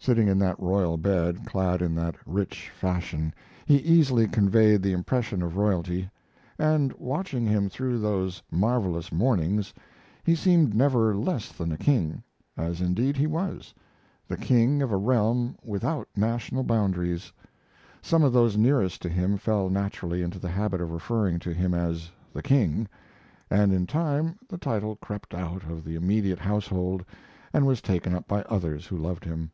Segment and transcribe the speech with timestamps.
[0.00, 3.34] Sitting in that royal bed, clad in that rich fashion,
[3.66, 6.08] he easily conveyed the impression of royalty,
[6.58, 9.74] and watching him through those marvelous mornings
[10.24, 12.22] he seemed never less than a king,
[12.56, 13.74] as indeed he was
[14.26, 17.30] the king of a realm without national boundaries.
[18.00, 21.74] Some of those nearest to him fell naturally into the habit of referring to him
[21.74, 22.88] as "the King,"
[23.50, 27.04] and in time the title crept out of the immediate household
[27.52, 29.50] and was taken up by others who loved him.